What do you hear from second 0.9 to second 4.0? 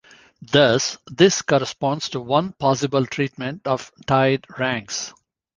this corresponds to one possible treatment of